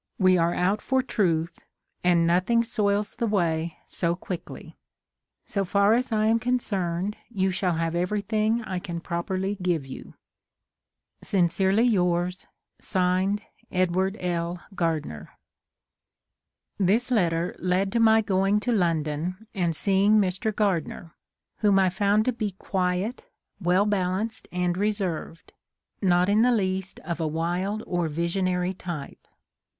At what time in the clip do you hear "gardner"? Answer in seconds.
14.73-15.37, 20.51-21.13